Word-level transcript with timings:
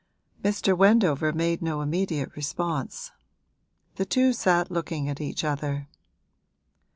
Mr. 0.43 0.75
Wendover 0.75 1.31
made 1.31 1.61
no 1.61 1.79
immediate 1.79 2.35
response: 2.35 3.11
the 3.97 4.03
two 4.03 4.33
sat 4.33 4.71
looking 4.71 5.07
at 5.07 5.21
each 5.21 5.43
other. 5.43 5.89